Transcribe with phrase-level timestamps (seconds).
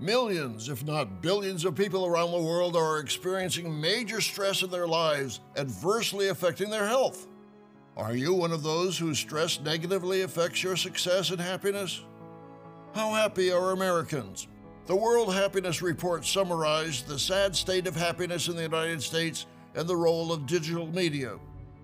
[0.00, 4.88] Millions, if not billions, of people around the world are experiencing major stress in their
[4.88, 7.28] lives, adversely affecting their health.
[7.96, 12.02] Are you one of those whose stress negatively affects your success and happiness?
[12.92, 14.48] How happy are Americans?
[14.86, 19.86] The World Happiness Report summarized the sad state of happiness in the United States and
[19.86, 21.38] the role of digital media.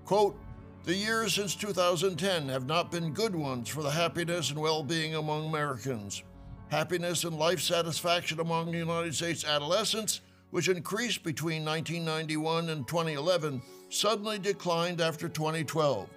[0.05, 0.37] Quote,
[0.83, 5.15] the years since 2010 have not been good ones for the happiness and well being
[5.15, 6.25] among Americans.
[6.71, 10.21] Happiness and life satisfaction among United States adolescents,
[10.53, 16.09] which increased between 1991 and 2011, suddenly declined after 2012.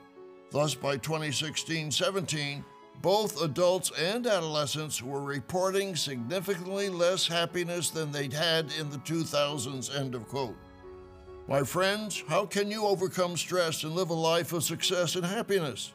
[0.52, 2.64] Thus, by 2016 17,
[3.02, 10.00] both adults and adolescents were reporting significantly less happiness than they'd had in the 2000s.
[10.00, 10.56] End of quote.
[11.48, 15.94] My friends, how can you overcome stress and live a life of success and happiness?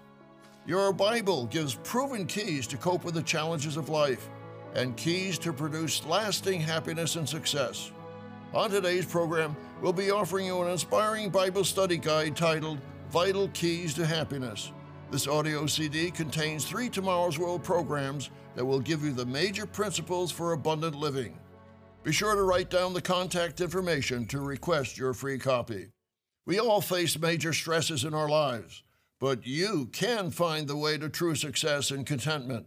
[0.66, 4.28] Your Bible gives proven keys to cope with the challenges of life
[4.74, 7.90] and keys to produce lasting happiness and success.
[8.54, 12.78] On today's program, we'll be offering you an inspiring Bible study guide titled
[13.10, 14.72] Vital Keys to Happiness.
[15.10, 20.30] This audio CD contains three Tomorrow's World programs that will give you the major principles
[20.30, 21.38] for abundant living.
[22.04, 25.88] Be sure to write down the contact information to request your free copy.
[26.46, 28.82] We all face major stresses in our lives,
[29.20, 32.66] but you can find the way to true success and contentment.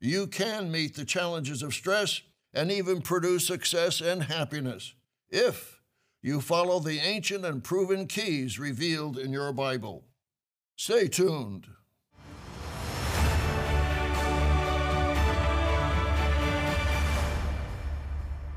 [0.00, 2.20] You can meet the challenges of stress
[2.52, 4.94] and even produce success and happiness
[5.30, 5.80] if
[6.22, 10.04] you follow the ancient and proven keys revealed in your Bible.
[10.76, 11.66] Stay tuned.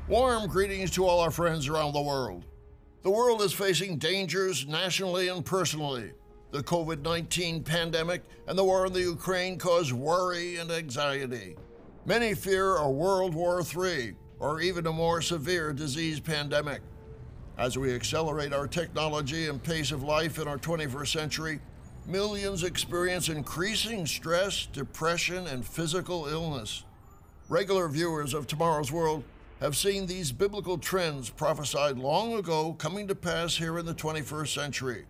[0.08, 2.44] Warm greetings to all our friends around the world.
[3.02, 6.12] The world is facing dangers nationally and personally.
[6.52, 11.56] The COVID 19 pandemic and the war in the Ukraine cause worry and anxiety.
[12.06, 16.80] Many fear a World War III or even a more severe disease pandemic.
[17.56, 21.60] As we accelerate our technology and pace of life in our 21st century,
[22.04, 26.84] millions experience increasing stress, depression, and physical illness.
[27.48, 29.22] Regular viewers of Tomorrow's World
[29.60, 34.48] have seen these biblical trends prophesied long ago coming to pass here in the 21st
[34.54, 35.04] century.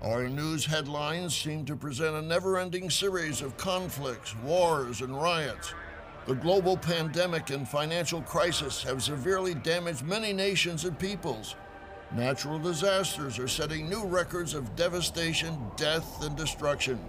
[0.00, 5.74] Our news headlines seem to present a never ending series of conflicts, wars, and riots.
[6.26, 11.56] The global pandemic and financial crisis have severely damaged many nations and peoples.
[12.12, 17.00] Natural disasters are setting new records of devastation, death, and destruction.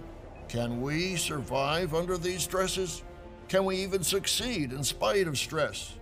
[0.48, 3.04] Can we survive under these stresses?
[3.46, 5.94] Can we even succeed in spite of stress?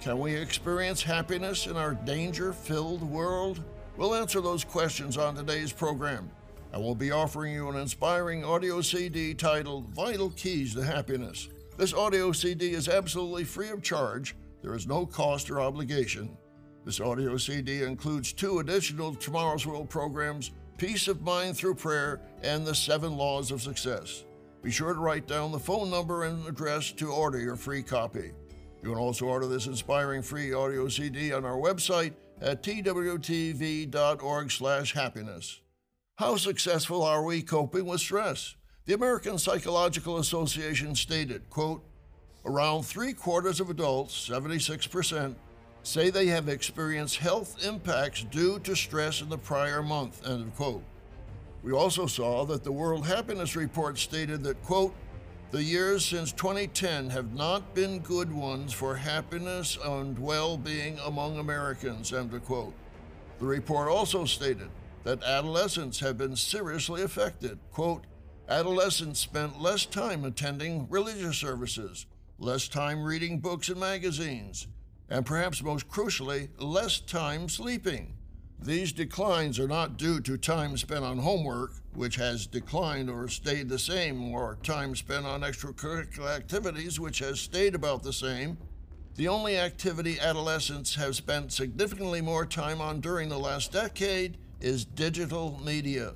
[0.00, 3.64] Can we experience happiness in our danger filled world?
[3.96, 6.30] We'll answer those questions on today's program,
[6.72, 11.48] and we'll be offering you an inspiring audio CD titled Vital Keys to Happiness.
[11.78, 16.36] This audio CD is absolutely free of charge, there is no cost or obligation.
[16.84, 22.66] This audio CD includes two additional Tomorrow's World programs Peace of Mind Through Prayer and
[22.66, 24.24] The Seven Laws of Success.
[24.62, 28.32] Be sure to write down the phone number and address to order your free copy.
[28.82, 34.94] You can also order this inspiring free audio CD on our website at twtv.org slash
[34.94, 35.60] happiness.
[36.16, 38.54] How successful are we coping with stress?
[38.86, 41.82] The American Psychological Association stated, quote,
[42.44, 45.34] around three quarters of adults, 76%,
[45.82, 50.54] say they have experienced health impacts due to stress in the prior month, end of
[50.56, 50.82] quote.
[51.62, 54.94] We also saw that the World Happiness Report stated that, quote,
[55.56, 61.38] the years since 2010 have not been good ones for happiness and well being among
[61.38, 62.12] Americans.
[62.12, 62.74] End of quote.
[63.38, 64.68] The report also stated
[65.04, 67.58] that adolescents have been seriously affected.
[67.72, 68.04] Quote,
[68.50, 72.04] adolescents spent less time attending religious services,
[72.38, 74.66] less time reading books and magazines,
[75.08, 78.15] and perhaps most crucially, less time sleeping.
[78.60, 83.68] These declines are not due to time spent on homework, which has declined or stayed
[83.68, 88.58] the same, or time spent on extracurricular activities, which has stayed about the same.
[89.14, 94.84] The only activity adolescents have spent significantly more time on during the last decade is
[94.84, 96.14] digital media.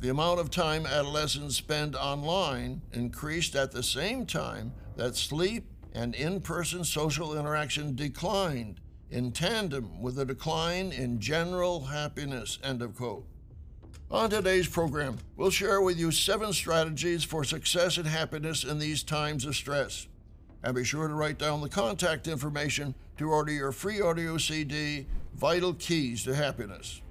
[0.00, 5.64] The amount of time adolescents spend online increased at the same time that sleep
[5.94, 12.58] and in person social interaction declined in tandem with a decline in general happiness.
[12.62, 13.24] End of quote.
[14.10, 19.02] On today's program, we'll share with you seven strategies for success and happiness in these
[19.02, 20.06] times of stress.
[20.62, 25.06] And be sure to write down the contact information to order your free audio CD,
[25.34, 27.02] Vital Keys to Happiness.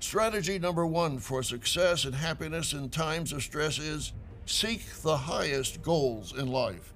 [0.00, 4.12] Strategy number one for success and happiness in times of stress is
[4.46, 6.94] seek the highest goals in life.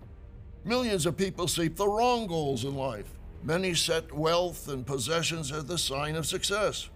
[0.64, 3.19] Millions of people seek the wrong goals in life.
[3.42, 6.90] Many set wealth and possessions as the sign of success.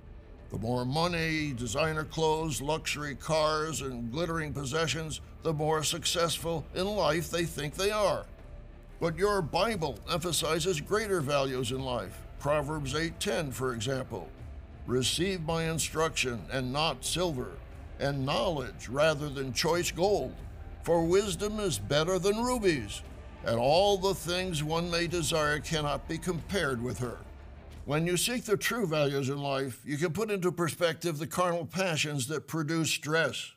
[0.51, 7.31] The more money, designer clothes, luxury cars, and glittering possessions, the more successful in life
[7.31, 8.27] they think they are.
[9.01, 12.21] But your Bible emphasizes greater values in life.
[12.39, 14.29] Proverbs 8:10, for example.
[14.87, 17.53] Receive my instruction and not silver,
[17.99, 20.35] and knowledge rather than choice gold.
[20.83, 23.01] For wisdom is better than rubies,
[23.47, 27.19] and all the things one may desire cannot be compared with her.
[27.85, 31.67] When you seek the true values in life, you can put into perspective the carnal
[31.67, 33.53] passions that produce stress.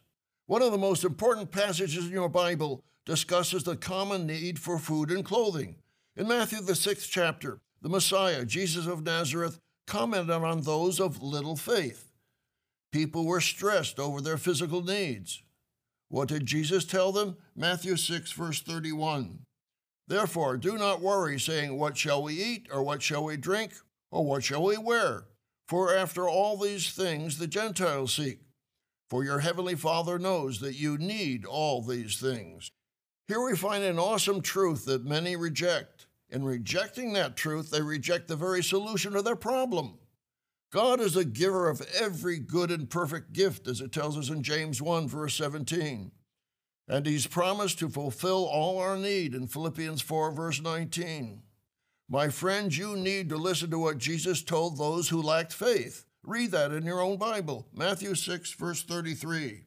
[0.47, 5.11] One of the most important passages in your Bible discusses the common need for food
[5.11, 5.75] and clothing.
[6.17, 11.55] In Matthew, the sixth chapter, the Messiah, Jesus of Nazareth, commented on those of little
[11.55, 12.11] faith.
[12.91, 15.41] People were stressed over their physical needs.
[16.09, 17.37] What did Jesus tell them?
[17.55, 19.39] Matthew 6, verse 31.
[20.07, 23.73] Therefore, do not worry, saying, What shall we eat, or what shall we drink,
[24.09, 25.25] or what shall we wear?
[25.67, 28.39] For after all these things the Gentiles seek.
[29.09, 32.71] For your heavenly Father knows that you need all these things.
[33.27, 36.07] Here we find an awesome truth that many reject.
[36.29, 39.97] In rejecting that truth, they reject the very solution to their problem.
[40.71, 44.43] God is a giver of every good and perfect gift, as it tells us in
[44.43, 46.11] James 1, verse 17.
[46.87, 51.41] And He's promised to fulfill all our need in Philippians 4, verse 19.
[52.09, 56.05] My friends, you need to listen to what Jesus told those who lacked faith.
[56.23, 59.63] Read that in your own Bible, Matthew 6, verse 33.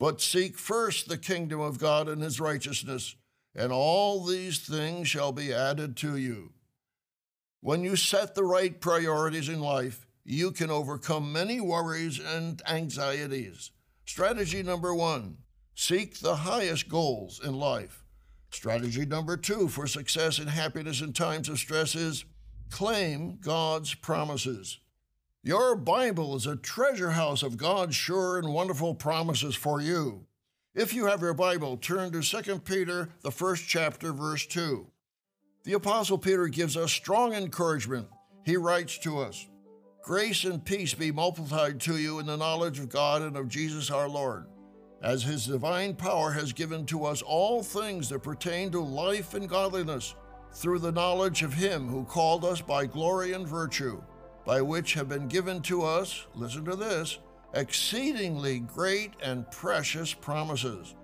[0.00, 3.14] But seek first the kingdom of God and his righteousness,
[3.54, 6.52] and all these things shall be added to you.
[7.60, 13.70] When you set the right priorities in life, you can overcome many worries and anxieties.
[14.06, 15.36] Strategy number one
[15.80, 18.04] seek the highest goals in life.
[18.50, 22.26] Strategy number two for success and happiness in times of stress is
[22.70, 24.78] claim God's promises.
[25.42, 30.26] Your Bible is a treasure house of God's sure and wonderful promises for you.
[30.74, 34.86] If you have your Bible, turn to 2 Peter, the first chapter, verse 2.
[35.64, 38.06] The Apostle Peter gives us strong encouragement.
[38.44, 39.48] He writes to us
[40.02, 43.90] Grace and peace be multiplied to you in the knowledge of God and of Jesus
[43.90, 44.44] our Lord,
[45.02, 49.48] as his divine power has given to us all things that pertain to life and
[49.48, 50.14] godliness,
[50.52, 54.02] through the knowledge of him who called us by glory and virtue
[54.44, 57.18] by which have been given to us, listen to this,
[57.54, 60.94] exceedingly great and precious promises,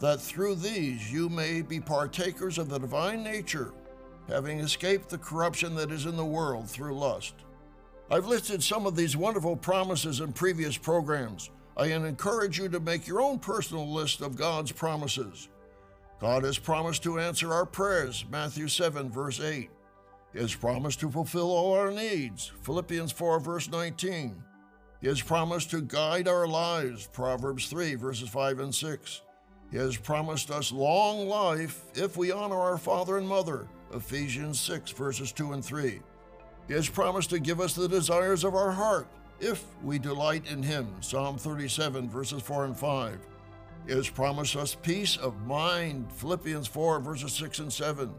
[0.00, 3.72] that through these you may be partakers of the divine nature,
[4.28, 7.34] having escaped the corruption that is in the world through lust.
[8.10, 11.50] I've listed some of these wonderful promises in previous programs.
[11.78, 15.48] I encourage you to make your own personal list of God's promises.
[16.20, 19.70] God has promised to answer our prayers, Matthew 7, verse 8.
[20.32, 22.50] He has promised to fulfill all our needs.
[22.62, 24.42] Philippians 4, verse 19.
[25.00, 27.06] He has promised to guide our lives.
[27.12, 29.22] Proverbs 3, verses 5 and 6.
[29.70, 33.68] He has promised us long life if we honor our father and mother.
[33.94, 36.00] Ephesians 6, verses 2 and 3.
[36.66, 39.06] He has promised to give us the desires of our heart
[39.40, 40.88] if we delight in Him.
[41.00, 43.18] Psalm 37, verses 4 and 5.
[43.86, 46.12] He has promised us peace of mind.
[46.12, 48.12] Philippians 4, verses 6 and 7.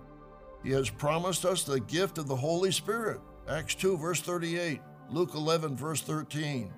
[0.64, 3.22] He has promised us the gift of the Holy Spirit.
[3.48, 6.72] Acts 2, verse 38, Luke 11, verse 13.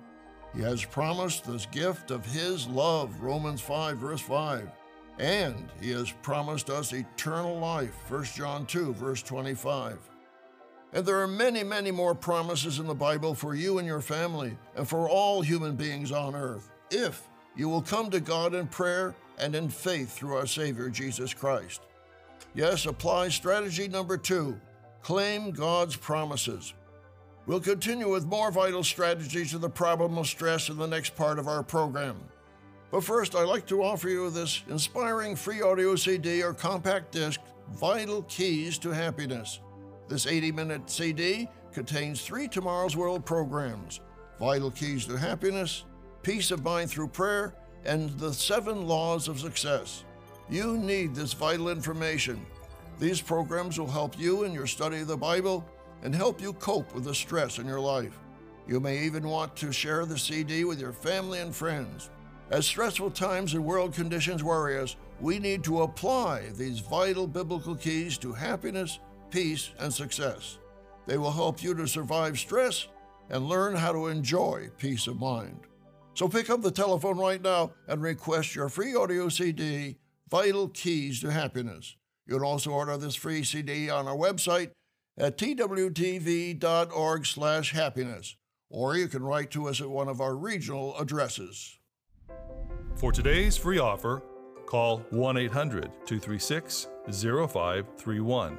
[0.54, 4.70] He has promised this gift of His love, Romans 5, verse 5.
[5.18, 9.98] And He has promised us eternal life, 1 John 2, verse 25.
[10.92, 14.56] And there are many, many more promises in the Bible for you and your family,
[14.76, 19.14] and for all human beings on earth, if you will come to God in prayer
[19.38, 21.82] and in faith through our Savior Jesus Christ.
[22.54, 24.60] Yes, apply strategy number two
[25.02, 26.74] claim God's promises.
[27.46, 31.40] We'll continue with more vital strategies to the problem of stress in the next part
[31.40, 32.16] of our program.
[32.92, 37.40] But first, I'd like to offer you this inspiring free audio CD or compact disc,
[37.72, 39.58] Vital Keys to Happiness.
[40.12, 44.00] This 80 minute CD contains three Tomorrow's World programs
[44.38, 45.86] Vital Keys to Happiness,
[46.22, 47.54] Peace of Mind Through Prayer,
[47.86, 50.04] and the Seven Laws of Success.
[50.50, 52.44] You need this vital information.
[52.98, 55.66] These programs will help you in your study of the Bible
[56.02, 58.18] and help you cope with the stress in your life.
[58.68, 62.10] You may even want to share the CD with your family and friends.
[62.50, 67.74] As stressful times and world conditions worry us, we need to apply these vital biblical
[67.74, 68.98] keys to happiness,
[69.32, 70.58] peace, and success.
[71.06, 72.86] They will help you to survive stress
[73.28, 75.62] and learn how to enjoy peace of mind.
[76.14, 79.96] So pick up the telephone right now and request your free audio CD
[80.30, 81.96] Vital Keys to Happiness.
[82.26, 84.70] You can also order this free CD on our website
[85.18, 88.36] at twtv.org slash happiness,
[88.70, 91.78] or you can write to us at one of our regional addresses.
[92.96, 94.22] For today's free offer,
[94.66, 98.58] call 1 800 236 0531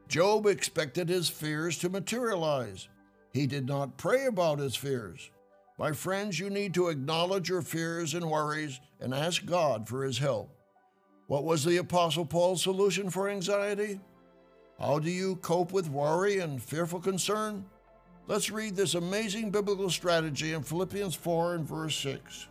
[0.07, 2.87] Job expected his fears to materialize.
[3.31, 5.29] He did not pray about his fears.
[5.77, 10.17] My friends, you need to acknowledge your fears and worries and ask God for his
[10.17, 10.49] help.
[11.27, 13.99] What was the Apostle Paul's solution for anxiety?
[14.79, 17.65] How do you cope with worry and fearful concern?
[18.27, 22.47] Let's read this amazing biblical strategy in Philippians 4 and verse 6.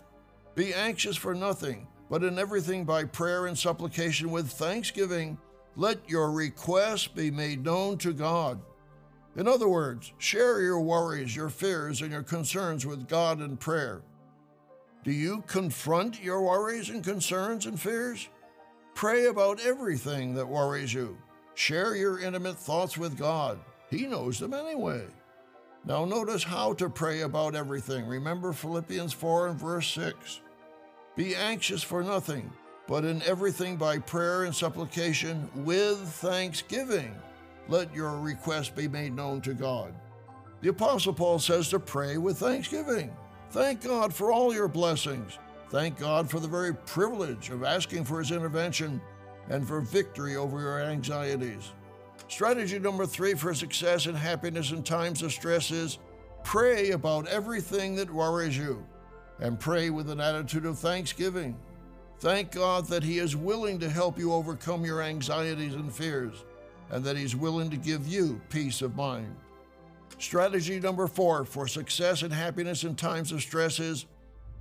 [0.55, 5.39] Be anxious for nothing, but in everything by prayer and supplication with thanksgiving,
[5.77, 8.61] let your requests be made known to God.
[9.37, 14.03] In other words, share your worries, your fears, and your concerns with God in prayer.
[15.05, 18.29] Do you confront your worries and concerns and fears?
[18.95, 21.17] Pray about everything that worries you.
[21.55, 23.59] Share your intimate thoughts with God.
[23.91, 25.05] He knows them anyway.
[25.85, 28.07] Now, notice how to pray about everything.
[28.07, 30.41] Remember Philippians 4 and verse 6.
[31.17, 32.53] Be anxious for nothing,
[32.87, 37.15] but in everything by prayer and supplication with thanksgiving
[37.69, 39.95] let your request be made known to God.
[40.61, 43.15] The Apostle Paul says to pray with thanksgiving.
[43.51, 45.39] Thank God for all your blessings.
[45.71, 49.01] Thank God for the very privilege of asking for His intervention
[49.51, 51.73] and for victory over your anxieties.
[52.29, 55.99] Strategy number three for success and happiness in times of stress is
[56.43, 58.85] pray about everything that worries you
[59.41, 61.57] and pray with an attitude of thanksgiving.
[62.21, 66.45] Thank God that He is willing to help you overcome your anxieties and fears
[66.91, 69.35] and that He's willing to give you peace of mind.
[70.19, 74.07] Strategy number four for success and happiness in times of stress is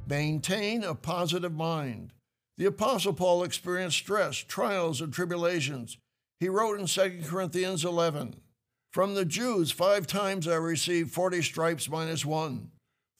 [0.07, 2.13] maintain a positive mind.
[2.57, 5.97] The Apostle Paul experienced stress, trials, and tribulations.
[6.39, 8.35] He wrote in 2 Corinthians 11
[8.91, 12.71] From the Jews, five times I received 40 stripes minus one.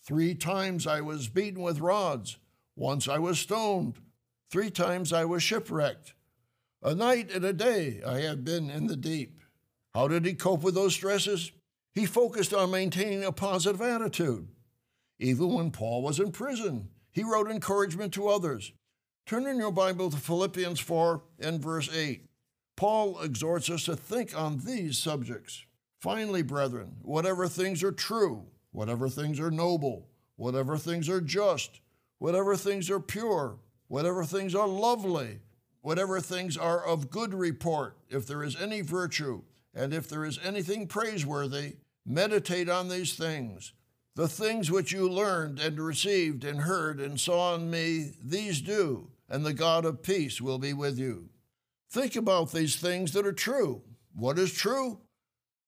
[0.03, 2.37] Three times I was beaten with rods.
[2.75, 3.95] Once I was stoned.
[4.49, 6.13] Three times I was shipwrecked.
[6.83, 9.41] A night and a day I have been in the deep.
[9.95, 11.51] How did he cope with those stresses?
[11.91, 14.47] He focused on maintaining a positive attitude.
[15.19, 18.73] Even when Paul was in prison, he wrote encouragement to others.
[19.25, 22.29] Turn in your Bible to Philippians 4 and verse 8.
[22.75, 25.65] Paul exhorts us to think on these subjects.
[25.99, 31.81] Finally, brethren, whatever things are true, whatever things are noble, whatever things are just,
[32.19, 33.57] whatever things are pure,
[33.87, 35.39] whatever things are lovely,
[35.87, 39.41] whatever things are of good report, if there is any virtue,
[39.73, 43.71] and if there is anything praiseworthy, meditate on these things.
[44.13, 49.11] The things which you learned and received and heard and saw in me, these do,
[49.29, 51.29] and the God of peace will be with you.
[51.89, 53.81] Think about these things that are true.
[54.13, 54.99] What is true?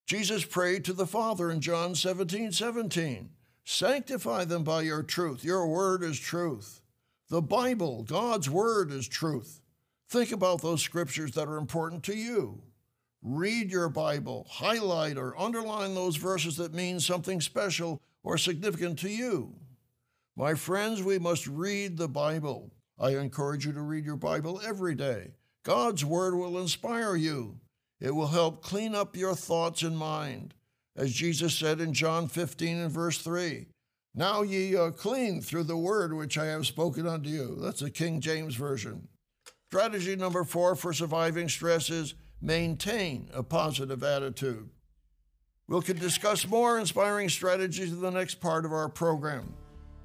[0.06, 3.30] Jesus prayed to the Father in John 17 17.
[3.64, 5.46] Sanctify them by your truth.
[5.46, 6.82] Your word is truth.
[7.30, 9.62] The Bible, God's word, is truth.
[10.10, 12.64] Think about those scriptures that are important to you.
[13.22, 19.10] Read your Bible, highlight or underline those verses that mean something special or significant to
[19.10, 19.54] you.
[20.36, 22.72] My friends, we must read the Bible.
[22.98, 25.34] I encourage you to read your Bible every day.
[25.64, 27.60] God's Word will inspire you.
[28.00, 30.56] It will help clean up your thoughts and mind.
[30.96, 33.68] As Jesus said in John 15 and verse 3,
[34.16, 37.58] Now ye are clean through the Word which I have spoken unto you.
[37.60, 39.08] That's the King James Version.
[39.70, 44.68] Strategy number four for surviving stress is maintain a positive attitude.
[45.68, 49.54] We'll can discuss more inspiring strategies in the next part of our program.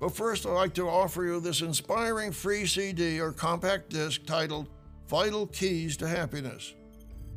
[0.00, 4.68] But first, I'd like to offer you this inspiring free CD or compact disc titled
[5.08, 6.74] Vital Keys to Happiness.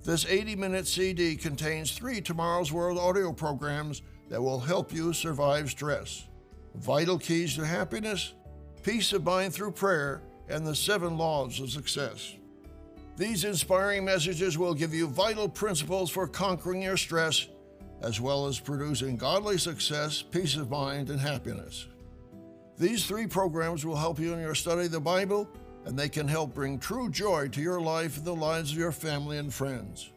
[0.03, 5.69] This 80 minute CD contains three Tomorrow's World audio programs that will help you survive
[5.69, 6.27] stress
[6.75, 8.33] Vital Keys to Happiness,
[8.83, 12.35] Peace of Mind Through Prayer, and the Seven Laws of Success.
[13.17, 17.47] These inspiring messages will give you vital principles for conquering your stress,
[18.01, 21.87] as well as producing godly success, peace of mind, and happiness.
[22.77, 25.49] These three programs will help you in your study of the Bible,
[25.85, 28.91] and they can help bring true joy to your life and the lives of your
[28.91, 30.11] family and friends.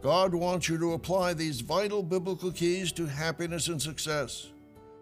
[0.00, 4.52] God wants you to apply these vital biblical keys to happiness and success.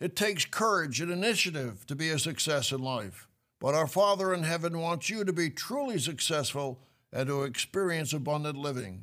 [0.00, 3.26] It takes courage and initiative to be a success in life,
[3.58, 6.78] but our Father in heaven wants you to be truly successful
[7.12, 9.02] and to experience abundant living.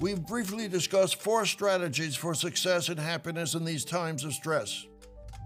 [0.00, 4.86] We've briefly discussed four strategies for success and happiness in these times of stress.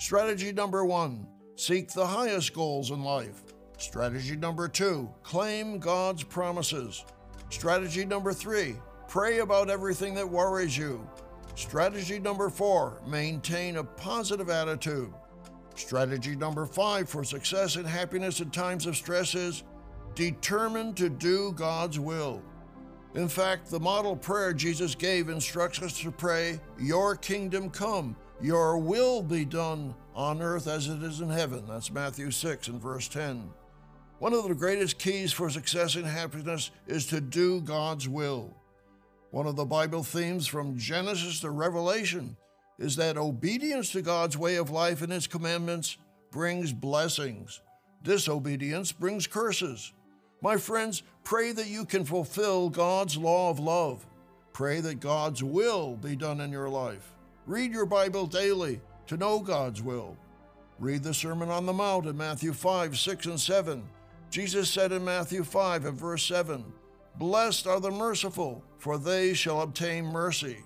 [0.01, 3.43] Strategy number one seek the highest goals in life.
[3.77, 7.05] Strategy number two claim God's promises.
[7.51, 11.07] Strategy number three pray about everything that worries you.
[11.55, 15.13] Strategy number four maintain a positive attitude.
[15.75, 19.63] Strategy number five for success and happiness in times of stress is
[20.15, 22.43] determined to do God's will.
[23.15, 28.79] In fact, the model prayer Jesus gave instructs us to pray, Your kingdom come, your
[28.79, 31.65] will be done on earth as it is in heaven.
[31.69, 33.51] That's Matthew 6 and verse 10.
[34.19, 38.57] One of the greatest keys for success and happiness is to do God's will.
[39.33, 42.37] One of the Bible themes from Genesis to Revelation
[42.79, 45.97] is that obedience to God's way of life and His commandments
[46.31, 47.63] brings blessings.
[48.03, 49.95] Disobedience brings curses.
[50.43, 54.05] My friends, pray that you can fulfill God's law of love.
[54.53, 57.15] Pray that God's will be done in your life.
[57.47, 60.15] Read your Bible daily to know God's will.
[60.79, 63.83] Read the Sermon on the Mount in Matthew 5, 6, and 7.
[64.29, 66.71] Jesus said in Matthew 5 and verse 7,
[67.17, 70.59] Blessed are the merciful, for they shall obtain mercy.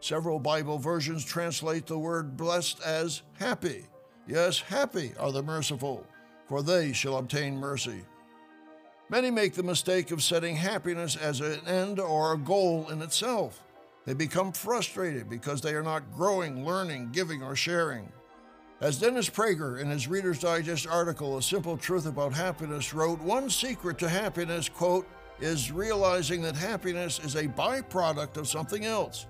[0.00, 3.86] Several Bible versions translate the word blessed as happy.
[4.26, 6.06] Yes, happy are the merciful,
[6.48, 8.02] for they shall obtain mercy.
[9.10, 13.62] Many make the mistake of setting happiness as an end or a goal in itself.
[14.06, 18.10] They become frustrated because they are not growing, learning, giving, or sharing.
[18.80, 23.48] As Dennis Prager in his Reader's Digest article, A Simple Truth About Happiness, wrote, one
[23.48, 25.06] secret to happiness, quote,
[25.42, 29.26] is realizing that happiness is a byproduct of something else.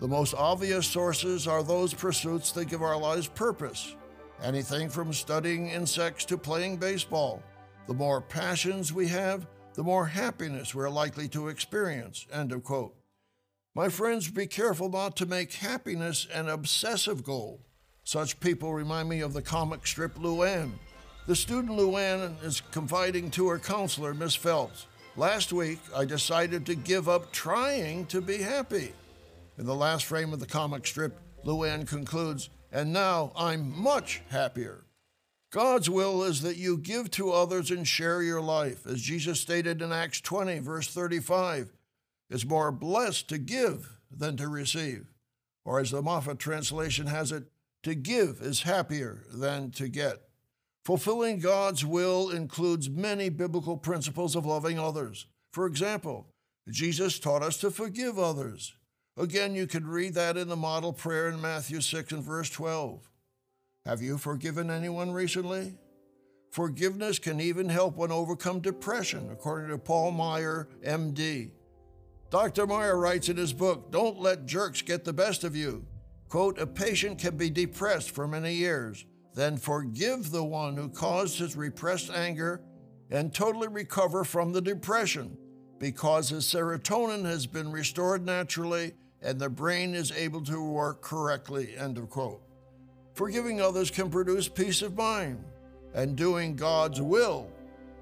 [0.00, 3.96] The most obvious sources are those pursuits that give our lives purpose.
[4.42, 7.42] Anything from studying insects to playing baseball.
[7.86, 12.26] The more passions we have, the more happiness we're likely to experience.
[12.32, 12.94] End of quote.
[13.74, 17.60] My friends, be careful not to make happiness an obsessive goal.
[18.04, 20.72] Such people remind me of the comic strip Luann.
[21.26, 24.86] The student Luann is confiding to her counselor, Miss Phelps.
[25.16, 28.92] Last week, I decided to give up trying to be happy.
[29.58, 34.84] In the last frame of the comic strip, Luann concludes, and now I'm much happier.
[35.50, 38.86] God's will is that you give to others and share your life.
[38.86, 41.72] As Jesus stated in Acts 20, verse 35,
[42.30, 45.06] it's more blessed to give than to receive.
[45.64, 47.44] Or as the Moffatt translation has it,
[47.82, 50.29] to give is happier than to get.
[50.90, 55.28] Fulfilling God's will includes many biblical principles of loving others.
[55.52, 56.26] For example,
[56.68, 58.74] Jesus taught us to forgive others.
[59.16, 63.08] Again, you can read that in the model prayer in Matthew 6 and verse 12.
[63.86, 65.78] Have you forgiven anyone recently?
[66.50, 71.52] Forgiveness can even help one overcome depression, according to Paul Meier, MD.
[72.30, 72.66] Dr.
[72.66, 75.86] Meier writes in his book, Don't Let Jerks Get the Best of You.
[76.28, 81.38] Quote, a patient can be depressed for many years, then forgive the one who caused
[81.38, 82.62] his repressed anger
[83.10, 85.36] and totally recover from the depression
[85.78, 91.74] because his serotonin has been restored naturally and the brain is able to work correctly.
[91.76, 92.42] End of quote.
[93.14, 95.44] Forgiving others can produce peace of mind,
[95.94, 97.50] and doing God's will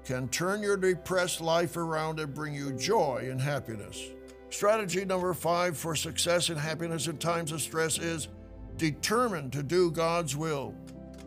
[0.05, 4.01] can turn your depressed life around and bring you joy and happiness.
[4.49, 8.29] Strategy number five for success and happiness in times of stress is
[8.77, 10.73] determined to do God's will.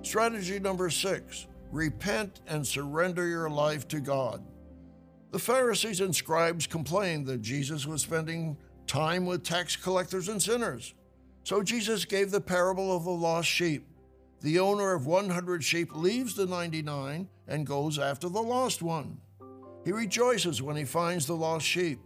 [0.02, 4.44] Strategy number six repent and surrender your life to God.
[5.30, 10.92] The Pharisees and scribes complained that Jesus was spending time with tax collectors and sinners.
[11.44, 13.86] So Jesus gave the parable of the lost sheep.
[14.42, 19.18] The owner of 100 sheep leaves the 99 and goes after the lost one.
[19.84, 22.00] He rejoices when he finds the lost sheep.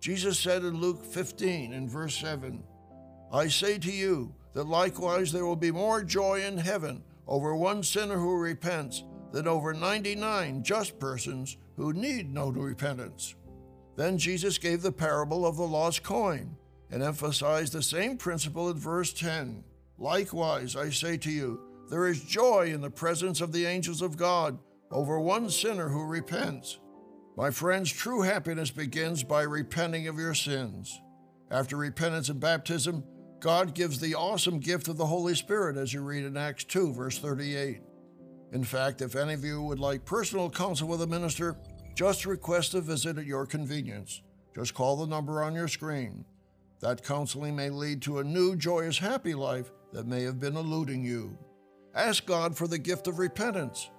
[0.00, 2.64] Jesus said in Luke 15 in verse 7,
[3.32, 7.82] I say to you that likewise there will be more joy in heaven over one
[7.82, 13.34] sinner who repents than over 99 just persons who need no repentance.
[13.96, 16.56] Then Jesus gave the parable of the lost coin
[16.90, 19.64] and emphasized the same principle in verse 10.
[19.98, 24.16] Likewise, I say to you, there is joy in the presence of the angels of
[24.16, 24.58] God
[24.90, 26.78] over one sinner who repents.
[27.36, 31.00] My friends, true happiness begins by repenting of your sins.
[31.50, 33.04] After repentance and baptism,
[33.42, 36.92] God gives the awesome gift of the Holy Spirit, as you read in Acts 2,
[36.92, 37.80] verse 38.
[38.52, 41.56] In fact, if any of you would like personal counsel with a minister,
[41.96, 44.22] just request a visit at your convenience.
[44.54, 46.24] Just call the number on your screen.
[46.78, 51.04] That counseling may lead to a new, joyous, happy life that may have been eluding
[51.04, 51.36] you.
[51.96, 53.90] Ask God for the gift of repentance.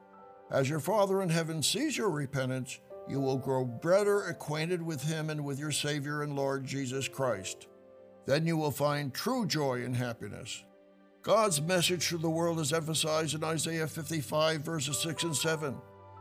[0.52, 2.80] As your Father in heaven sees your repentance,
[3.10, 7.68] you will grow better acquainted with Him and with your Savior and Lord Jesus Christ.
[8.26, 10.64] Then you will find true joy and happiness.
[11.22, 15.76] God's message to the world is emphasized in Isaiah 55, verses 6 and 7.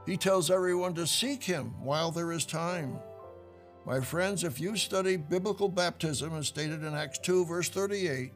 [0.07, 2.99] He tells everyone to seek Him while there is time.
[3.85, 8.33] My friends, if you study biblical baptism as stated in Acts 2, verse 38,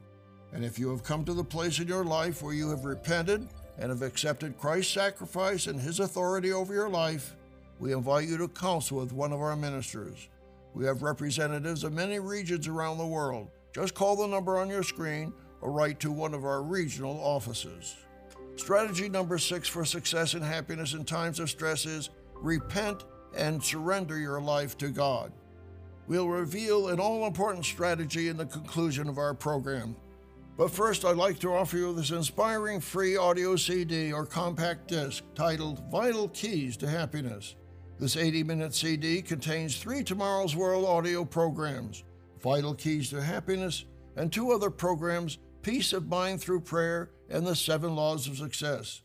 [0.53, 3.47] and if you have come to the place in your life where you have repented
[3.77, 7.35] and have accepted Christ's sacrifice and His authority over your life,
[7.79, 10.29] we invite you to counsel with one of our ministers.
[10.73, 13.49] We have representatives of many regions around the world.
[13.73, 17.95] Just call the number on your screen or write to one of our regional offices.
[18.55, 24.17] Strategy number six for success and happiness in times of stress is repent and surrender
[24.17, 25.31] your life to God.
[26.07, 29.95] We'll reveal an all important strategy in the conclusion of our program.
[30.57, 35.23] But first, I'd like to offer you this inspiring free audio CD or compact disc
[35.35, 37.55] titled Vital Keys to Happiness.
[37.99, 42.03] This 80 minute CD contains three Tomorrow's World audio programs
[42.41, 47.55] Vital Keys to Happiness, and two other programs Peace of Mind Through Prayer and the
[47.55, 49.01] Seven Laws of Success.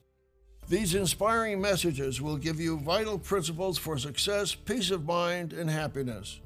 [0.68, 6.40] These inspiring messages will give you vital principles for success, peace of mind, and happiness.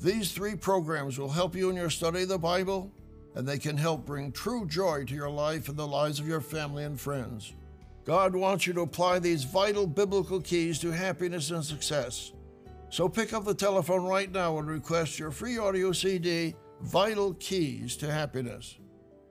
[0.00, 2.90] These three programs will help you in your study of the Bible,
[3.36, 6.40] and they can help bring true joy to your life and the lives of your
[6.40, 7.54] family and friends.
[8.04, 12.32] God wants you to apply these vital biblical keys to happiness and success.
[12.92, 17.96] So pick up the telephone right now and request your free audio CD, Vital Keys
[17.96, 18.76] to Happiness.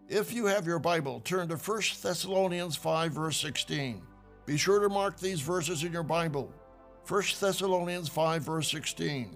[0.09, 4.01] If you have your Bible, turn to 1 Thessalonians 5, verse 16.
[4.47, 6.49] Be sure to mark these verses in your Bible.
[7.05, 9.35] 1 Thessalonians 5, verse 16.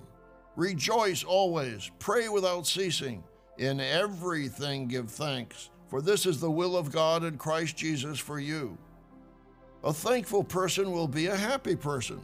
[0.56, 3.22] Rejoice always, pray without ceasing,
[3.58, 8.40] in everything give thanks, for this is the will of God in Christ Jesus for
[8.40, 8.78] you.
[9.84, 12.22] A thankful person will be a happy person.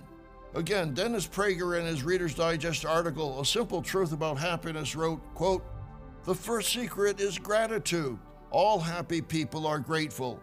[0.55, 5.65] Again, Dennis Prager in his Reader's Digest article, A Simple Truth About Happiness, wrote, quote,
[6.23, 8.17] The first secret is gratitude.
[8.49, 10.41] All happy people are grateful.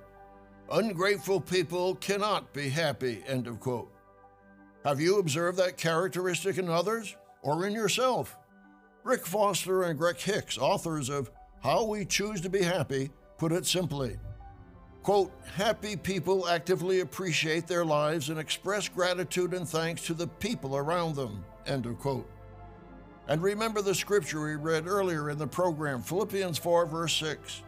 [0.71, 3.23] Ungrateful people cannot be happy.
[3.27, 3.91] End of quote.
[4.85, 8.39] Have you observed that characteristic in others or in yourself?
[9.03, 11.31] Rick Foster and Greg Hicks, authors of
[11.63, 14.19] How We Choose to Be Happy, put it simply.
[15.03, 20.77] Quote, happy people actively appreciate their lives and express gratitude and thanks to the people
[20.77, 21.45] around them.
[21.67, 22.31] End of quote.
[23.29, 27.63] And remember the scripture we read earlier in the program, Philippians 4, verse 6.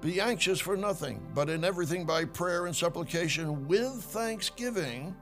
[0.00, 5.14] Be anxious for nothing, but in everything by prayer and supplication with thanksgiving,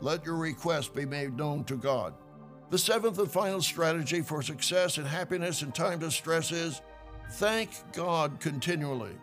[0.00, 2.12] let your requests be made known to God.
[2.68, 6.82] The seventh and final strategy for success and happiness in times of stress is
[7.32, 9.16] thank God continually.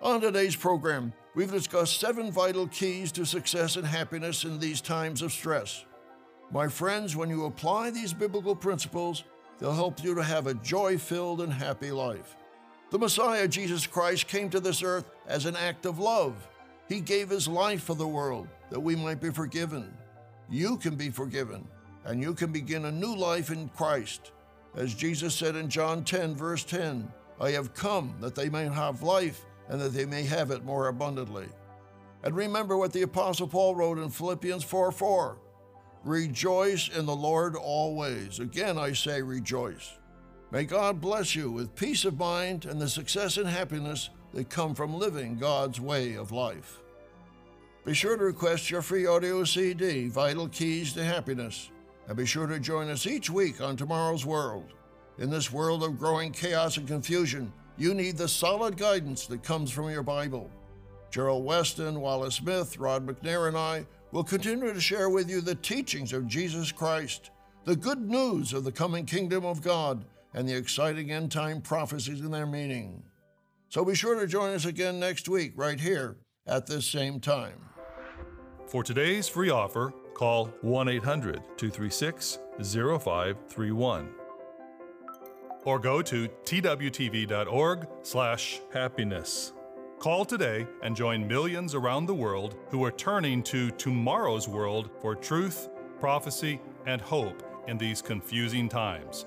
[0.00, 5.20] On today's program, we've discussed seven vital keys to success and happiness in these times
[5.20, 5.84] of stress.
[6.50, 9.24] My friends, when you apply these biblical principles,
[9.58, 12.36] they'll help you to have a joy filled and happy life.
[12.90, 16.34] The Messiah, Jesus Christ, came to this earth as an act of love.
[16.88, 19.92] He gave his life for the world that we might be forgiven.
[20.50, 21.66] You can be forgiven,
[22.04, 24.32] and you can begin a new life in Christ.
[24.74, 27.08] As Jesus said in John 10, verse 10,
[27.40, 30.88] I have come that they may have life and that they may have it more
[30.88, 31.46] abundantly.
[32.24, 35.38] And remember what the Apostle Paul wrote in Philippians 4 4.
[36.04, 38.40] Rejoice in the Lord always.
[38.40, 39.92] Again, I say rejoice.
[40.52, 44.74] May God bless you with peace of mind and the success and happiness that come
[44.74, 46.80] from living God's way of life.
[47.84, 51.70] Be sure to request your free audio CD, Vital Keys to Happiness,
[52.08, 54.74] and be sure to join us each week on Tomorrow's World.
[55.18, 59.70] In this world of growing chaos and confusion, you need the solid guidance that comes
[59.70, 60.50] from your Bible.
[61.12, 65.54] Gerald Weston, Wallace Smith, Rod McNair, and I will continue to share with you the
[65.54, 67.30] teachings of Jesus Christ,
[67.64, 72.20] the good news of the coming kingdom of God and the exciting end time prophecies
[72.20, 73.02] and their meaning.
[73.68, 76.16] So be sure to join us again next week, right here
[76.46, 77.60] at this same time.
[78.66, 84.10] For today's free offer, call 1 800 236 0531
[85.64, 89.52] or go to twtv.org slash happiness.
[89.98, 95.14] Call today and join millions around the world who are turning to tomorrow's world for
[95.14, 99.26] truth, prophecy, and hope in these confusing times.